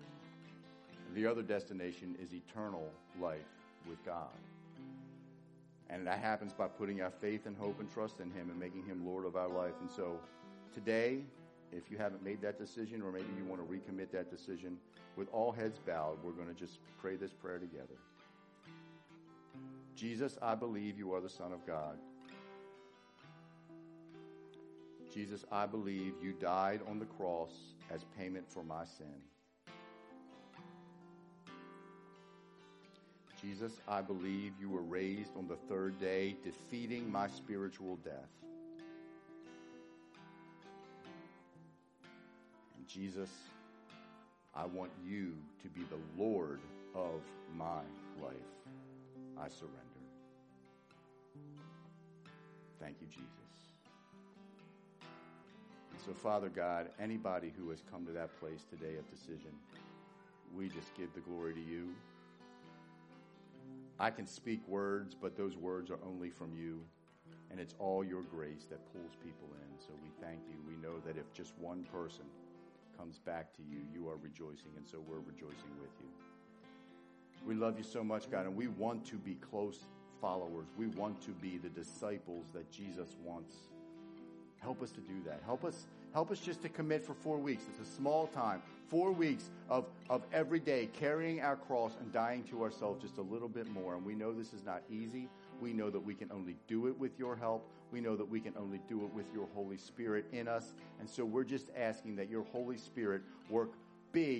[1.16, 2.90] The other destination is eternal
[3.20, 3.40] life
[3.88, 4.28] with God.
[5.90, 8.86] And that happens by putting our faith and hope and trust in Him and making
[8.86, 9.74] Him Lord of our life.
[9.82, 10.20] And so
[10.74, 11.22] today,
[11.72, 14.78] if you haven't made that decision or maybe you want to recommit that decision,
[15.16, 17.96] with all heads bowed, we're going to just pray this prayer together.
[19.96, 21.98] Jesus, I believe you are the Son of God.
[25.14, 27.52] Jesus, I believe you died on the cross
[27.92, 29.08] as payment for my sin.
[33.42, 38.30] Jesus, I believe you were raised on the third day, defeating my spiritual death.
[42.90, 43.30] Jesus,
[44.56, 46.60] I want you to be the Lord
[46.96, 47.22] of
[47.56, 47.82] my
[48.20, 48.34] life.
[49.38, 49.78] I surrender.
[52.82, 53.30] Thank you, Jesus.
[56.04, 59.52] So, Father God, anybody who has come to that place today of decision,
[60.58, 61.90] we just give the glory to you.
[64.00, 66.80] I can speak words, but those words are only from you.
[67.52, 69.80] And it's all your grace that pulls people in.
[69.80, 70.56] So we thank you.
[70.68, 72.26] We know that if just one person
[73.00, 74.72] comes back to you, you are rejoicing.
[74.76, 76.08] And so we're rejoicing with you.
[77.48, 79.86] We love you so much, God, and we want to be close
[80.20, 80.68] followers.
[80.78, 83.56] We want to be the disciples that Jesus wants.
[84.58, 85.40] Help us to do that.
[85.46, 87.64] Help us, help us just to commit for four weeks.
[87.70, 88.62] It's a small time.
[88.90, 93.22] Four weeks of, of every day carrying our cross and dying to ourselves just a
[93.22, 93.96] little bit more.
[93.96, 95.30] And we know this is not easy.
[95.62, 97.70] We know that we can only do it with your help.
[97.92, 100.74] We know that we can only do it with your Holy Spirit in us.
[101.00, 103.72] And so we're just asking that your Holy Spirit work
[104.12, 104.38] big